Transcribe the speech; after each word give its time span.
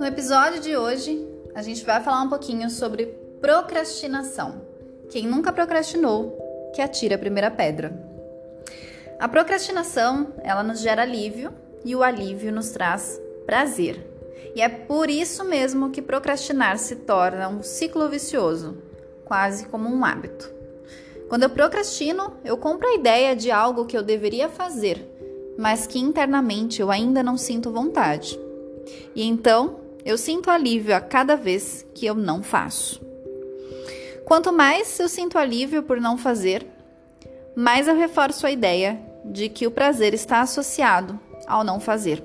No 0.00 0.06
episódio 0.06 0.62
de 0.62 0.78
hoje, 0.78 1.28
a 1.54 1.60
gente 1.60 1.84
vai 1.84 2.02
falar 2.02 2.22
um 2.22 2.28
pouquinho 2.30 2.70
sobre 2.70 3.04
procrastinação. 3.38 4.62
Quem 5.10 5.26
nunca 5.26 5.52
procrastinou, 5.52 6.38
que 6.74 6.80
atira 6.80 7.16
a 7.16 7.18
primeira 7.18 7.50
pedra. 7.50 8.02
A 9.18 9.28
procrastinação, 9.28 10.32
ela 10.42 10.62
nos 10.62 10.80
gera 10.80 11.02
alívio 11.02 11.52
e 11.84 11.94
o 11.94 12.02
alívio 12.02 12.50
nos 12.50 12.70
traz 12.70 13.20
prazer. 13.44 14.02
E 14.54 14.62
é 14.62 14.70
por 14.70 15.10
isso 15.10 15.44
mesmo 15.44 15.90
que 15.90 16.00
procrastinar 16.00 16.78
se 16.78 16.96
torna 16.96 17.50
um 17.50 17.62
ciclo 17.62 18.08
vicioso, 18.08 18.78
quase 19.26 19.66
como 19.66 19.86
um 19.86 20.02
hábito. 20.02 20.50
Quando 21.28 21.42
eu 21.42 21.50
procrastino, 21.50 22.38
eu 22.42 22.56
compro 22.56 22.88
a 22.88 22.94
ideia 22.94 23.36
de 23.36 23.50
algo 23.50 23.84
que 23.84 23.98
eu 23.98 24.02
deveria 24.02 24.48
fazer, 24.48 25.06
mas 25.58 25.86
que 25.86 25.98
internamente 25.98 26.80
eu 26.80 26.90
ainda 26.90 27.22
não 27.22 27.36
sinto 27.36 27.70
vontade. 27.70 28.40
E 29.14 29.22
então 29.24 29.79
eu 30.04 30.16
sinto 30.16 30.50
alívio 30.50 30.94
a 30.94 31.00
cada 31.00 31.36
vez 31.36 31.86
que 31.94 32.06
eu 32.06 32.14
não 32.14 32.42
faço. 32.42 33.00
Quanto 34.24 34.52
mais 34.52 34.98
eu 35.00 35.08
sinto 35.08 35.38
alívio 35.38 35.82
por 35.82 36.00
não 36.00 36.16
fazer, 36.16 36.66
mais 37.54 37.88
eu 37.88 37.96
reforço 37.96 38.46
a 38.46 38.50
ideia 38.50 39.00
de 39.24 39.48
que 39.48 39.66
o 39.66 39.70
prazer 39.70 40.14
está 40.14 40.40
associado 40.40 41.18
ao 41.46 41.64
não 41.64 41.80
fazer. 41.80 42.22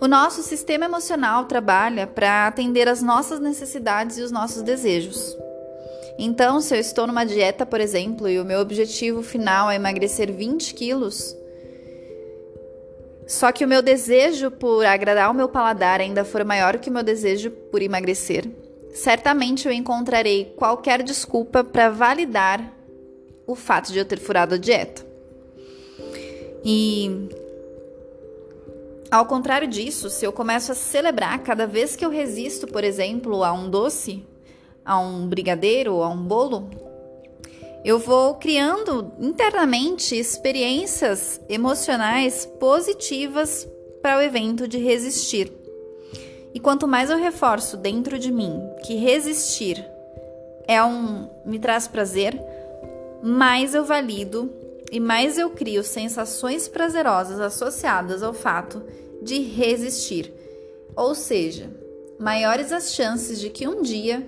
O 0.00 0.08
nosso 0.08 0.42
sistema 0.42 0.86
emocional 0.86 1.44
trabalha 1.44 2.06
para 2.06 2.46
atender 2.46 2.88
às 2.88 3.02
nossas 3.02 3.38
necessidades 3.38 4.18
e 4.18 4.22
os 4.22 4.32
nossos 4.32 4.62
desejos. 4.62 5.36
Então, 6.18 6.60
se 6.60 6.74
eu 6.74 6.80
estou 6.80 7.06
numa 7.06 7.24
dieta, 7.24 7.64
por 7.64 7.80
exemplo, 7.80 8.28
e 8.28 8.40
o 8.40 8.44
meu 8.44 8.60
objetivo 8.60 9.22
final 9.22 9.70
é 9.70 9.76
emagrecer 9.76 10.32
20 10.32 10.74
quilos, 10.74 11.36
só 13.32 13.50
que 13.50 13.64
o 13.64 13.68
meu 13.68 13.80
desejo 13.80 14.50
por 14.50 14.84
agradar 14.84 15.30
o 15.30 15.34
meu 15.34 15.48
paladar 15.48 16.02
ainda 16.02 16.22
for 16.22 16.44
maior 16.44 16.78
que 16.78 16.90
o 16.90 16.92
meu 16.92 17.02
desejo 17.02 17.50
por 17.50 17.80
emagrecer, 17.80 18.44
certamente 18.92 19.66
eu 19.66 19.72
encontrarei 19.72 20.52
qualquer 20.54 21.02
desculpa 21.02 21.64
para 21.64 21.88
validar 21.88 22.70
o 23.46 23.54
fato 23.54 23.90
de 23.90 23.98
eu 23.98 24.04
ter 24.04 24.18
furado 24.18 24.56
a 24.56 24.58
dieta. 24.58 25.06
E 26.62 27.26
ao 29.10 29.24
contrário 29.24 29.66
disso, 29.66 30.10
se 30.10 30.26
eu 30.26 30.32
começo 30.32 30.70
a 30.70 30.74
celebrar 30.74 31.42
cada 31.42 31.66
vez 31.66 31.96
que 31.96 32.04
eu 32.04 32.10
resisto, 32.10 32.66
por 32.66 32.84
exemplo, 32.84 33.42
a 33.42 33.50
um 33.50 33.70
doce, 33.70 34.26
a 34.84 35.00
um 35.00 35.26
brigadeiro, 35.26 36.02
a 36.02 36.08
um 36.10 36.22
bolo, 36.22 36.68
eu 37.84 37.98
vou 37.98 38.34
criando 38.34 39.12
internamente 39.18 40.16
experiências 40.16 41.40
emocionais 41.48 42.46
positivas 42.60 43.66
para 44.00 44.18
o 44.18 44.22
evento 44.22 44.68
de 44.68 44.78
resistir. 44.78 45.52
E 46.54 46.60
quanto 46.60 46.86
mais 46.86 47.10
eu 47.10 47.18
reforço 47.18 47.76
dentro 47.76 48.18
de 48.18 48.30
mim 48.30 48.60
que 48.84 48.94
resistir 48.94 49.84
é 50.68 50.82
um 50.82 51.28
me 51.44 51.58
traz 51.58 51.88
prazer, 51.88 52.40
mais 53.22 53.74
eu 53.74 53.84
valido 53.84 54.52
e 54.90 55.00
mais 55.00 55.38
eu 55.38 55.50
crio 55.50 55.82
sensações 55.82 56.68
prazerosas 56.68 57.40
associadas 57.40 58.22
ao 58.22 58.32
fato 58.32 58.82
de 59.22 59.40
resistir. 59.40 60.32
Ou 60.94 61.14
seja, 61.14 61.70
maiores 62.18 62.70
as 62.72 62.92
chances 62.94 63.40
de 63.40 63.50
que 63.50 63.66
um 63.66 63.82
dia 63.82 64.24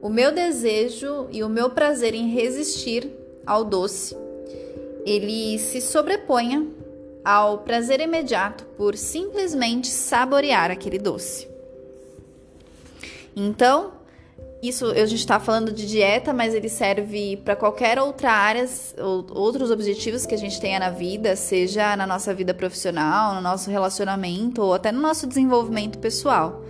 o 0.00 0.08
meu 0.08 0.32
desejo 0.32 1.26
e 1.30 1.42
o 1.42 1.48
meu 1.48 1.70
prazer 1.70 2.14
em 2.14 2.28
resistir 2.28 3.10
ao 3.46 3.64
doce, 3.64 4.16
ele 5.04 5.58
se 5.58 5.80
sobreponha 5.80 6.66
ao 7.24 7.58
prazer 7.58 8.00
imediato 8.00 8.64
por 8.76 8.96
simplesmente 8.96 9.88
saborear 9.88 10.70
aquele 10.70 10.98
doce. 10.98 11.48
Então, 13.34 13.92
isso 14.62 14.86
a 14.86 15.06
gente 15.06 15.20
está 15.20 15.38
falando 15.38 15.70
de 15.70 15.86
dieta, 15.86 16.32
mas 16.32 16.54
ele 16.54 16.68
serve 16.68 17.36
para 17.38 17.54
qualquer 17.54 17.98
outra 17.98 18.32
área, 18.32 18.64
ou 18.98 19.26
outros 19.30 19.70
objetivos 19.70 20.24
que 20.24 20.34
a 20.34 20.38
gente 20.38 20.60
tenha 20.60 20.78
na 20.78 20.90
vida, 20.90 21.36
seja 21.36 21.96
na 21.96 22.06
nossa 22.06 22.32
vida 22.32 22.54
profissional, 22.54 23.34
no 23.34 23.40
nosso 23.40 23.70
relacionamento 23.70 24.62
ou 24.62 24.74
até 24.74 24.90
no 24.90 25.00
nosso 25.00 25.26
desenvolvimento 25.26 25.98
pessoal. 25.98 26.62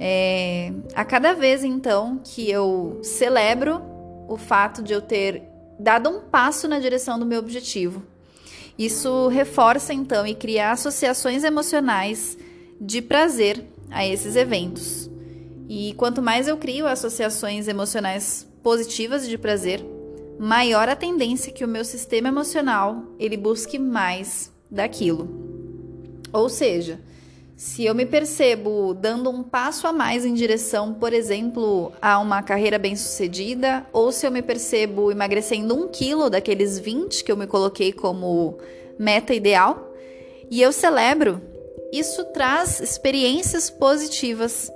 É, 0.00 0.72
a 0.94 1.04
cada 1.04 1.32
vez 1.34 1.64
então 1.64 2.20
que 2.22 2.48
eu 2.48 3.00
celebro 3.02 3.82
o 4.28 4.36
fato 4.36 4.82
de 4.82 4.92
eu 4.92 5.02
ter 5.02 5.42
dado 5.78 6.08
um 6.08 6.20
passo 6.20 6.68
na 6.68 6.78
direção 6.78 7.18
do 7.18 7.26
meu 7.26 7.40
objetivo, 7.40 8.02
isso 8.78 9.26
reforça 9.26 9.92
então 9.92 10.24
e 10.24 10.34
cria 10.34 10.70
associações 10.70 11.42
emocionais 11.42 12.38
de 12.80 13.02
prazer 13.02 13.64
a 13.90 14.06
esses 14.06 14.36
eventos. 14.36 15.10
E 15.68 15.94
quanto 15.94 16.22
mais 16.22 16.46
eu 16.46 16.56
crio 16.56 16.86
associações 16.86 17.66
emocionais 17.66 18.46
positivas 18.62 19.28
de 19.28 19.36
prazer, 19.36 19.84
maior 20.38 20.88
a 20.88 20.94
tendência 20.94 21.52
que 21.52 21.64
o 21.64 21.68
meu 21.68 21.84
sistema 21.84 22.28
emocional 22.28 23.02
ele 23.18 23.36
busque 23.36 23.78
mais 23.78 24.52
daquilo. 24.70 25.28
Ou 26.32 26.48
seja, 26.48 27.00
se 27.58 27.84
eu 27.84 27.92
me 27.92 28.06
percebo 28.06 28.94
dando 28.94 29.28
um 29.28 29.42
passo 29.42 29.88
a 29.88 29.92
mais 29.92 30.24
em 30.24 30.32
direção, 30.32 30.94
por 30.94 31.12
exemplo, 31.12 31.90
a 32.00 32.20
uma 32.20 32.40
carreira 32.40 32.78
bem-sucedida, 32.78 33.84
ou 33.92 34.12
se 34.12 34.24
eu 34.24 34.30
me 34.30 34.40
percebo 34.40 35.10
emagrecendo 35.10 35.74
um 35.74 35.88
quilo 35.88 36.30
daqueles 36.30 36.78
20 36.78 37.24
que 37.24 37.32
eu 37.32 37.36
me 37.36 37.48
coloquei 37.48 37.92
como 37.92 38.58
meta 38.96 39.34
ideal, 39.34 39.92
e 40.48 40.62
eu 40.62 40.70
celebro, 40.70 41.42
isso 41.92 42.26
traz 42.26 42.78
experiências 42.78 43.68
positivas. 43.68 44.70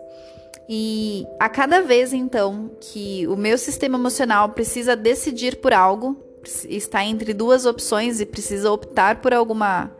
E 0.68 1.24
a 1.38 1.48
cada 1.48 1.82
vez, 1.82 2.12
então, 2.12 2.68
que 2.80 3.28
o 3.28 3.36
meu 3.36 3.58
sistema 3.58 3.96
emocional 3.96 4.48
precisa 4.48 4.96
decidir 4.96 5.58
por 5.58 5.72
algo, 5.72 6.20
está 6.68 7.04
entre 7.04 7.32
duas 7.32 7.64
opções 7.64 8.20
e 8.20 8.26
precisa 8.26 8.72
optar 8.72 9.20
por 9.20 9.32
alguma 9.32 9.96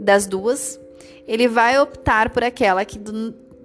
das 0.00 0.26
duas, 0.26 0.80
ele 1.28 1.46
vai 1.46 1.78
optar 1.78 2.30
por 2.30 2.42
aquela 2.42 2.86
que 2.86 2.98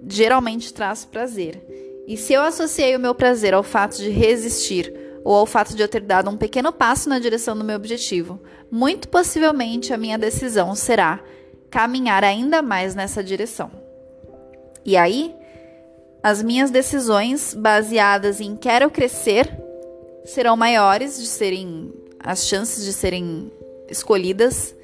geralmente 0.06 0.72
traz 0.72 1.06
prazer. 1.06 1.64
E 2.06 2.14
se 2.14 2.34
eu 2.34 2.42
associei 2.42 2.94
o 2.94 3.00
meu 3.00 3.14
prazer 3.14 3.54
ao 3.54 3.62
fato 3.62 3.96
de 3.96 4.10
resistir 4.10 4.92
ou 5.24 5.34
ao 5.34 5.46
fato 5.46 5.74
de 5.74 5.82
eu 5.82 5.88
ter 5.88 6.02
dado 6.02 6.28
um 6.28 6.36
pequeno 6.36 6.70
passo 6.70 7.08
na 7.08 7.18
direção 7.18 7.56
do 7.56 7.64
meu 7.64 7.76
objetivo, 7.76 8.38
muito 8.70 9.08
possivelmente 9.08 9.94
a 9.94 9.96
minha 9.96 10.18
decisão 10.18 10.74
será 10.74 11.20
caminhar 11.70 12.22
ainda 12.22 12.60
mais 12.60 12.94
nessa 12.94 13.24
direção. 13.24 13.70
E 14.84 14.98
aí, 14.98 15.34
as 16.22 16.42
minhas 16.42 16.70
decisões 16.70 17.54
baseadas 17.54 18.42
em 18.42 18.54
quero 18.54 18.90
crescer 18.90 19.50
serão 20.26 20.54
maiores 20.58 21.18
de 21.18 21.26
serem 21.26 21.90
as 22.18 22.46
chances 22.46 22.84
de 22.84 22.92
serem 22.92 23.50
escolhidas 23.88 24.74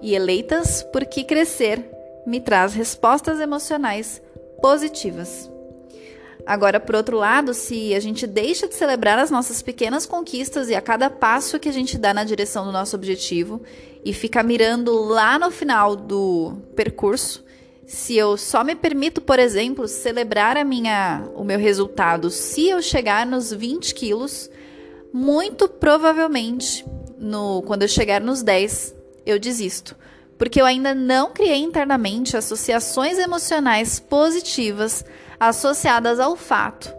e 0.00 0.14
eleitas, 0.14 0.84
porque 0.92 1.24
crescer 1.24 1.97
me 2.28 2.40
traz 2.40 2.74
respostas 2.74 3.40
emocionais 3.40 4.20
positivas. 4.60 5.50
Agora, 6.46 6.78
por 6.78 6.94
outro 6.94 7.16
lado, 7.16 7.52
se 7.52 7.94
a 7.94 8.00
gente 8.00 8.26
deixa 8.26 8.68
de 8.68 8.74
celebrar 8.74 9.18
as 9.18 9.30
nossas 9.30 9.60
pequenas 9.62 10.06
conquistas 10.06 10.68
e 10.68 10.74
a 10.74 10.80
cada 10.80 11.10
passo 11.10 11.58
que 11.58 11.68
a 11.68 11.72
gente 11.72 11.98
dá 11.98 12.12
na 12.14 12.24
direção 12.24 12.64
do 12.64 12.72
nosso 12.72 12.96
objetivo 12.96 13.62
e 14.04 14.12
fica 14.12 14.42
mirando 14.42 14.94
lá 14.94 15.38
no 15.38 15.50
final 15.50 15.96
do 15.96 16.56
percurso, 16.76 17.44
se 17.86 18.16
eu 18.16 18.36
só 18.36 18.62
me 18.62 18.74
permito, 18.74 19.20
por 19.20 19.38
exemplo, 19.38 19.88
celebrar 19.88 20.56
a 20.56 20.64
minha, 20.64 21.26
o 21.34 21.44
meu 21.44 21.58
resultado 21.58 22.30
se 22.30 22.68
eu 22.68 22.82
chegar 22.82 23.26
nos 23.26 23.52
20 23.52 23.94
quilos, 23.94 24.50
muito 25.12 25.68
provavelmente, 25.68 26.84
no, 27.18 27.62
quando 27.62 27.82
eu 27.82 27.88
chegar 27.88 28.20
nos 28.20 28.42
10, 28.42 28.94
eu 29.24 29.38
desisto 29.38 29.96
porque 30.38 30.60
eu 30.60 30.64
ainda 30.64 30.94
não 30.94 31.32
criei 31.32 31.58
internamente 31.58 32.36
associações 32.36 33.18
emocionais 33.18 33.98
positivas 33.98 35.04
associadas 35.38 36.20
ao 36.20 36.36
fato 36.36 36.94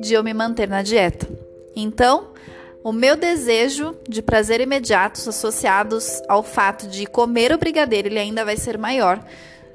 de 0.00 0.14
eu 0.14 0.24
me 0.24 0.32
manter 0.32 0.68
na 0.68 0.82
dieta. 0.82 1.28
Então, 1.76 2.28
o 2.82 2.92
meu 2.92 3.16
desejo 3.16 3.94
de 4.08 4.22
prazer 4.22 4.60
imediato 4.60 5.28
associados 5.28 6.22
ao 6.28 6.42
fato 6.42 6.88
de 6.88 7.06
comer 7.06 7.52
o 7.52 7.58
brigadeiro, 7.58 8.08
ele 8.08 8.18
ainda 8.18 8.44
vai 8.44 8.56
ser 8.56 8.78
maior 8.78 9.22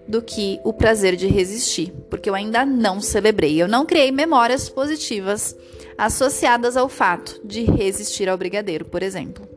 do 0.07 0.21
que 0.21 0.59
o 0.63 0.73
prazer 0.73 1.15
de 1.15 1.27
resistir, 1.27 1.93
porque 2.09 2.29
eu 2.29 2.35
ainda 2.35 2.65
não 2.65 2.99
celebrei, 2.99 3.61
eu 3.61 3.67
não 3.67 3.85
criei 3.85 4.11
memórias 4.11 4.67
positivas 4.67 5.55
associadas 5.97 6.75
ao 6.75 6.89
fato 6.89 7.39
de 7.43 7.63
resistir 7.63 8.27
ao 8.27 8.37
brigadeiro, 8.37 8.85
por 8.85 9.03
exemplo. 9.03 9.47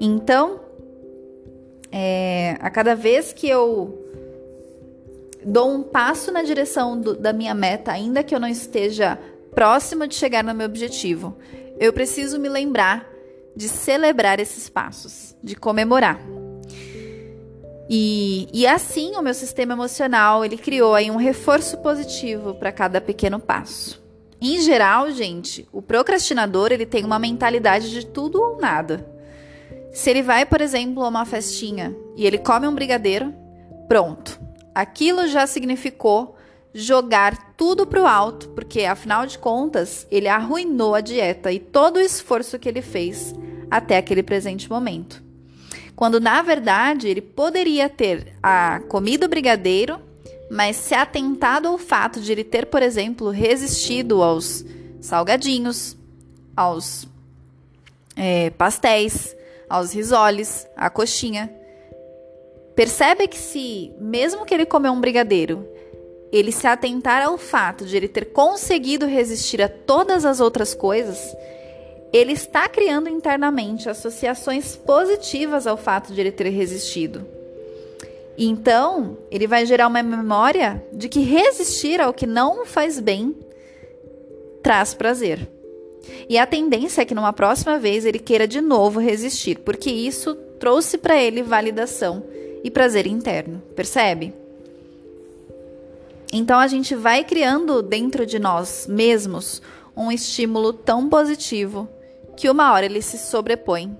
Então, 0.00 0.60
é, 1.92 2.56
a 2.60 2.70
cada 2.70 2.94
vez 2.94 3.32
que 3.32 3.48
eu 3.48 4.06
dou 5.44 5.70
um 5.70 5.82
passo 5.82 6.30
na 6.30 6.42
direção 6.42 7.00
do, 7.00 7.14
da 7.14 7.32
minha 7.32 7.54
meta, 7.54 7.92
ainda 7.92 8.22
que 8.22 8.34
eu 8.34 8.40
não 8.40 8.48
esteja 8.48 9.18
próximo 9.54 10.06
de 10.06 10.14
chegar 10.14 10.44
no 10.44 10.54
meu 10.54 10.66
objetivo, 10.66 11.36
eu 11.78 11.92
preciso 11.92 12.38
me 12.38 12.48
lembrar 12.48 13.08
de 13.56 13.68
celebrar 13.68 14.38
esses 14.38 14.68
passos, 14.68 15.34
de 15.42 15.56
comemorar. 15.56 16.20
E, 17.88 18.48
e 18.52 18.66
assim 18.66 19.16
o 19.16 19.22
meu 19.22 19.34
sistema 19.34 19.72
emocional 19.72 20.44
ele 20.44 20.56
criou 20.56 20.94
aí 20.94 21.10
um 21.10 21.16
reforço 21.16 21.78
positivo 21.78 22.54
para 22.54 22.70
cada 22.70 23.00
pequeno 23.00 23.40
passo. 23.40 24.00
Em 24.40 24.60
geral, 24.60 25.10
gente, 25.10 25.68
o 25.72 25.82
procrastinador 25.82 26.70
ele 26.70 26.86
tem 26.86 27.04
uma 27.04 27.18
mentalidade 27.18 27.90
de 27.90 28.06
tudo 28.06 28.40
ou 28.40 28.58
nada. 28.58 29.04
Se 29.92 30.10
ele 30.10 30.22
vai, 30.22 30.46
por 30.46 30.60
exemplo, 30.60 31.02
a 31.02 31.08
uma 31.08 31.24
festinha 31.24 31.94
e 32.16 32.26
ele 32.26 32.38
come 32.38 32.66
um 32.66 32.74
brigadeiro, 32.74 33.34
pronto. 33.88 34.40
Aquilo 34.74 35.26
já 35.26 35.46
significou 35.46 36.36
jogar 36.72 37.54
tudo 37.56 37.86
para 37.86 38.02
o 38.02 38.06
alto, 38.06 38.48
porque 38.50 38.84
afinal 38.84 39.26
de 39.26 39.38
contas, 39.38 40.06
ele 40.10 40.28
arruinou 40.28 40.94
a 40.94 41.00
dieta 41.00 41.52
e 41.52 41.58
todo 41.58 41.96
o 41.96 42.00
esforço 42.00 42.58
que 42.58 42.68
ele 42.68 42.82
fez 42.82 43.34
até 43.70 43.96
aquele 43.96 44.22
presente 44.22 44.70
momento. 44.70 45.22
Quando 45.96 46.20
na 46.20 46.40
verdade 46.40 47.08
ele 47.08 47.20
poderia 47.20 47.88
ter 47.88 48.34
a 48.42 48.80
comida 48.88 49.28
brigadeiro, 49.28 50.00
mas 50.50 50.76
se 50.76 50.94
atentado 50.94 51.68
ao 51.68 51.78
fato 51.78 52.20
de 52.20 52.32
ele 52.32 52.42
ter, 52.42 52.66
por 52.66 52.82
exemplo, 52.82 53.30
resistido 53.30 54.22
aos 54.22 54.64
salgadinhos, 55.00 55.96
aos 56.56 57.06
é, 58.16 58.50
pastéis, 58.50 59.36
aos 59.70 59.94
risoles, 59.94 60.68
à 60.76 60.90
coxinha. 60.90 61.48
Percebe 62.74 63.28
que 63.28 63.38
se, 63.38 63.94
mesmo 64.00 64.44
que 64.44 64.52
ele 64.52 64.66
comeu 64.66 64.92
um 64.92 65.00
brigadeiro, 65.00 65.64
ele 66.32 66.50
se 66.50 66.66
atentar 66.66 67.22
ao 67.22 67.38
fato 67.38 67.84
de 67.84 67.96
ele 67.96 68.08
ter 68.08 68.32
conseguido 68.32 69.06
resistir 69.06 69.62
a 69.62 69.68
todas 69.68 70.24
as 70.24 70.40
outras 70.40 70.74
coisas, 70.74 71.36
ele 72.12 72.32
está 72.32 72.68
criando 72.68 73.08
internamente 73.08 73.88
associações 73.88 74.74
positivas 74.74 75.66
ao 75.66 75.76
fato 75.76 76.12
de 76.12 76.20
ele 76.20 76.32
ter 76.32 76.48
resistido. 76.48 77.24
Então, 78.36 79.18
ele 79.30 79.46
vai 79.46 79.66
gerar 79.66 79.86
uma 79.86 80.02
memória 80.02 80.84
de 80.92 81.08
que 81.08 81.20
resistir 81.20 82.00
ao 82.00 82.12
que 82.12 82.26
não 82.26 82.64
faz 82.64 82.98
bem 82.98 83.36
traz 84.62 84.94
prazer. 84.94 85.59
E 86.28 86.38
a 86.38 86.46
tendência 86.46 87.02
é 87.02 87.04
que 87.04 87.14
numa 87.14 87.32
próxima 87.32 87.78
vez 87.78 88.04
ele 88.04 88.18
queira 88.18 88.46
de 88.46 88.60
novo 88.60 89.00
resistir, 89.00 89.58
porque 89.58 89.90
isso 89.90 90.34
trouxe 90.58 90.98
para 90.98 91.20
ele 91.20 91.42
validação 91.42 92.22
e 92.62 92.70
prazer 92.70 93.06
interno, 93.06 93.62
percebe? 93.74 94.32
Então 96.32 96.58
a 96.58 96.66
gente 96.66 96.94
vai 96.94 97.24
criando 97.24 97.82
dentro 97.82 98.24
de 98.24 98.38
nós 98.38 98.86
mesmos 98.88 99.60
um 99.96 100.12
estímulo 100.12 100.72
tão 100.72 101.08
positivo 101.08 101.88
que 102.36 102.48
uma 102.48 102.72
hora 102.72 102.86
ele 102.86 103.02
se 103.02 103.18
sobrepõe 103.18 103.96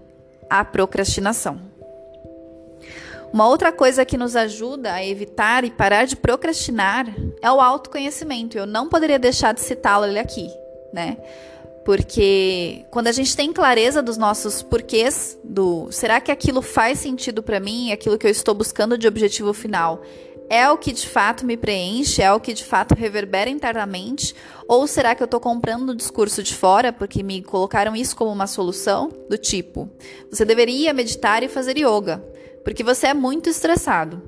à 0.48 0.64
procrastinação. 0.64 1.60
Uma 3.32 3.46
outra 3.46 3.70
coisa 3.70 4.04
que 4.04 4.16
nos 4.16 4.34
ajuda 4.34 4.92
a 4.92 5.06
evitar 5.06 5.64
e 5.64 5.70
parar 5.70 6.04
de 6.04 6.16
procrastinar 6.16 7.06
é 7.40 7.50
o 7.50 7.60
autoconhecimento. 7.60 8.58
Eu 8.58 8.66
não 8.66 8.88
poderia 8.88 9.18
deixar 9.18 9.52
de 9.52 9.60
citá-lo 9.60 10.06
aqui, 10.18 10.48
né? 10.92 11.16
Porque 11.84 12.84
quando 12.90 13.06
a 13.06 13.12
gente 13.12 13.34
tem 13.34 13.52
clareza 13.52 14.02
dos 14.02 14.16
nossos 14.16 14.62
porquês, 14.62 15.38
do 15.42 15.90
será 15.90 16.20
que 16.20 16.30
aquilo 16.30 16.60
faz 16.60 16.98
sentido 16.98 17.42
para 17.42 17.58
mim, 17.58 17.90
aquilo 17.90 18.18
que 18.18 18.26
eu 18.26 18.30
estou 18.30 18.54
buscando 18.54 18.98
de 18.98 19.08
objetivo 19.08 19.52
final, 19.54 20.02
é 20.50 20.68
o 20.68 20.76
que 20.76 20.92
de 20.92 21.06
fato 21.06 21.46
me 21.46 21.56
preenche, 21.56 22.20
é 22.20 22.32
o 22.32 22.40
que 22.40 22.52
de 22.52 22.64
fato 22.64 22.92
reverbera 22.92 23.48
internamente, 23.48 24.34
ou 24.66 24.84
será 24.86 25.14
que 25.14 25.22
eu 25.22 25.26
estou 25.26 25.38
comprando 25.38 25.92
um 25.92 25.94
discurso 25.94 26.42
de 26.42 26.54
fora 26.54 26.92
porque 26.92 27.22
me 27.22 27.40
colocaram 27.40 27.94
isso 27.94 28.16
como 28.16 28.32
uma 28.32 28.48
solução, 28.48 29.10
do 29.28 29.38
tipo, 29.38 29.88
você 30.28 30.44
deveria 30.44 30.92
meditar 30.92 31.44
e 31.44 31.48
fazer 31.48 31.78
yoga, 31.78 32.18
porque 32.64 32.82
você 32.82 33.06
é 33.06 33.14
muito 33.14 33.48
estressado. 33.48 34.20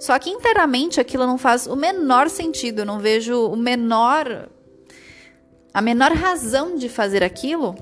Só 0.00 0.18
que 0.18 0.30
internamente 0.30 0.98
aquilo 0.98 1.26
não 1.26 1.36
faz 1.36 1.66
o 1.66 1.76
menor 1.76 2.30
sentido, 2.30 2.80
eu 2.80 2.86
não 2.86 2.98
vejo 2.98 3.46
o 3.46 3.54
menor 3.54 4.48
a 5.76 5.82
menor 5.82 6.10
razão 6.12 6.74
de 6.74 6.88
fazer 6.88 7.22
aquilo, 7.22 7.76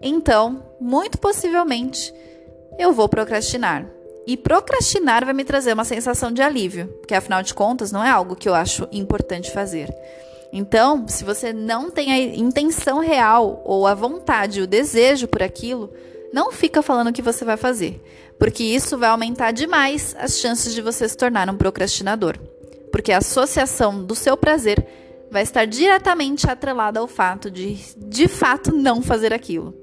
então, 0.00 0.62
muito 0.80 1.18
possivelmente, 1.18 2.14
eu 2.78 2.92
vou 2.92 3.08
procrastinar. 3.08 3.84
E 4.28 4.36
procrastinar 4.36 5.24
vai 5.24 5.34
me 5.34 5.42
trazer 5.42 5.72
uma 5.72 5.84
sensação 5.84 6.30
de 6.30 6.40
alívio, 6.40 6.86
porque 7.00 7.12
afinal 7.12 7.42
de 7.42 7.52
contas 7.52 7.90
não 7.90 8.04
é 8.04 8.08
algo 8.08 8.36
que 8.36 8.48
eu 8.48 8.54
acho 8.54 8.86
importante 8.92 9.50
fazer. 9.50 9.92
Então, 10.52 11.08
se 11.08 11.24
você 11.24 11.52
não 11.52 11.90
tem 11.90 12.12
a 12.12 12.18
intenção 12.36 13.00
real 13.00 13.60
ou 13.64 13.88
a 13.88 13.94
vontade, 13.94 14.60
o 14.60 14.66
desejo 14.68 15.26
por 15.26 15.42
aquilo, 15.42 15.92
não 16.32 16.52
fica 16.52 16.80
falando 16.80 17.08
o 17.08 17.12
que 17.12 17.22
você 17.22 17.44
vai 17.44 17.56
fazer, 17.56 18.00
porque 18.38 18.62
isso 18.62 18.96
vai 18.96 19.08
aumentar 19.08 19.50
demais 19.50 20.14
as 20.16 20.38
chances 20.38 20.72
de 20.72 20.80
você 20.80 21.08
se 21.08 21.16
tornar 21.16 21.50
um 21.50 21.56
procrastinador. 21.56 22.38
Porque 22.92 23.10
a 23.10 23.18
associação 23.18 24.00
do 24.04 24.14
seu 24.14 24.36
prazer 24.36 24.86
vai 25.30 25.42
estar 25.42 25.64
diretamente 25.64 26.50
atrelada 26.50 27.00
ao 27.00 27.06
fato 27.06 27.50
de, 27.50 27.78
de 27.96 28.26
fato, 28.26 28.72
não 28.74 29.00
fazer 29.00 29.32
aquilo. 29.32 29.74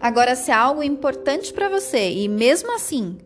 Agora, 0.00 0.34
se 0.34 0.50
é 0.50 0.54
algo 0.54 0.82
importante 0.82 1.52
para 1.52 1.68
você 1.68 2.10
e 2.10 2.26
mesmo 2.26 2.74
assim 2.74 3.18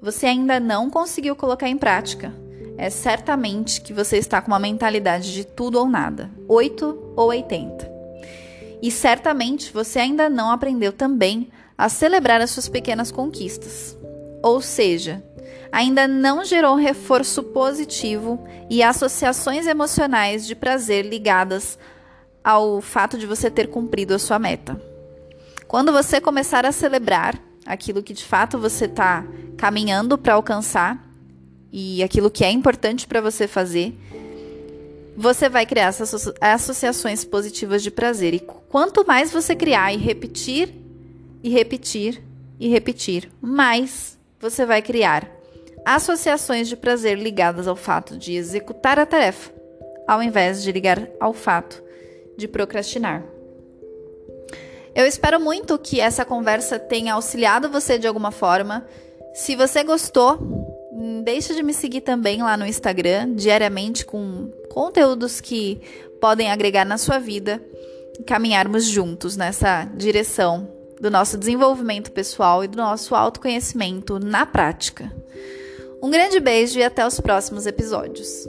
você 0.00 0.26
ainda 0.26 0.58
não 0.58 0.90
conseguiu 0.90 1.36
colocar 1.36 1.68
em 1.68 1.76
prática, 1.76 2.34
é 2.76 2.90
certamente 2.90 3.80
que 3.80 3.92
você 3.92 4.16
está 4.16 4.40
com 4.40 4.48
uma 4.48 4.58
mentalidade 4.58 5.32
de 5.32 5.44
tudo 5.44 5.78
ou 5.78 5.88
nada, 5.88 6.30
8 6.48 7.12
ou 7.14 7.28
80. 7.28 7.92
E 8.82 8.90
certamente 8.90 9.72
você 9.72 10.00
ainda 10.00 10.28
não 10.28 10.50
aprendeu 10.50 10.92
também 10.92 11.50
a 11.78 11.88
celebrar 11.88 12.40
as 12.40 12.50
suas 12.50 12.68
pequenas 12.68 13.12
conquistas. 13.12 13.96
Ou 14.42 14.60
seja, 14.60 15.22
ainda 15.72 16.06
não 16.06 16.44
gerou 16.44 16.76
reforço 16.76 17.42
positivo 17.42 18.46
e 18.68 18.82
associações 18.82 19.66
emocionais 19.66 20.46
de 20.46 20.54
prazer 20.54 21.06
ligadas 21.06 21.78
ao 22.44 22.82
fato 22.82 23.16
de 23.16 23.26
você 23.26 23.50
ter 23.50 23.68
cumprido 23.68 24.14
a 24.14 24.18
sua 24.18 24.38
meta. 24.38 24.78
Quando 25.66 25.90
você 25.90 26.20
começar 26.20 26.66
a 26.66 26.72
celebrar 26.72 27.40
aquilo 27.64 28.02
que 28.02 28.12
de 28.12 28.22
fato 28.22 28.58
você 28.58 28.84
está 28.84 29.24
caminhando 29.56 30.18
para 30.18 30.34
alcançar 30.34 31.02
e 31.72 32.02
aquilo 32.02 32.30
que 32.30 32.44
é 32.44 32.50
importante 32.50 33.06
para 33.06 33.22
você 33.22 33.48
fazer, 33.48 33.96
você 35.16 35.48
vai 35.48 35.64
criar 35.64 35.86
essas 35.86 36.30
associações 36.38 37.24
positivas 37.24 37.82
de 37.82 37.90
prazer. 37.90 38.34
E 38.34 38.40
quanto 38.40 39.06
mais 39.06 39.32
você 39.32 39.56
criar 39.56 39.92
e 39.94 39.96
repetir, 39.96 40.74
e 41.42 41.48
repetir, 41.48 42.22
e 42.60 42.68
repetir, 42.68 43.30
mais 43.40 44.18
você 44.38 44.66
vai 44.66 44.82
criar 44.82 45.41
associações 45.84 46.68
de 46.68 46.76
prazer 46.76 47.18
ligadas 47.18 47.66
ao 47.66 47.76
fato 47.76 48.16
de 48.16 48.34
executar 48.34 48.98
a 48.98 49.06
tarefa, 49.06 49.52
ao 50.06 50.22
invés 50.22 50.62
de 50.62 50.70
ligar 50.72 51.08
ao 51.20 51.32
fato 51.32 51.82
de 52.36 52.46
procrastinar. 52.48 53.24
Eu 54.94 55.06
espero 55.06 55.40
muito 55.40 55.78
que 55.78 56.00
essa 56.00 56.24
conversa 56.24 56.78
tenha 56.78 57.14
auxiliado 57.14 57.68
você 57.68 57.98
de 57.98 58.06
alguma 58.06 58.30
forma. 58.30 58.86
Se 59.32 59.56
você 59.56 59.82
gostou, 59.82 60.38
deixa 61.24 61.54
de 61.54 61.62
me 61.62 61.72
seguir 61.72 62.02
também 62.02 62.42
lá 62.42 62.56
no 62.56 62.66
Instagram, 62.66 63.34
diariamente 63.34 64.04
com 64.04 64.50
conteúdos 64.70 65.40
que 65.40 65.80
podem 66.20 66.50
agregar 66.50 66.84
na 66.84 66.98
sua 66.98 67.18
vida 67.18 67.62
e 68.18 68.22
caminharmos 68.22 68.84
juntos 68.84 69.36
nessa 69.36 69.84
direção 69.96 70.68
do 71.00 71.10
nosso 71.10 71.36
desenvolvimento 71.36 72.12
pessoal 72.12 72.62
e 72.62 72.68
do 72.68 72.76
nosso 72.76 73.14
autoconhecimento 73.14 74.20
na 74.20 74.46
prática. 74.46 75.10
Um 76.02 76.10
grande 76.10 76.40
beijo 76.40 76.80
e 76.80 76.82
até 76.82 77.06
os 77.06 77.20
próximos 77.20 77.64
episódios. 77.64 78.48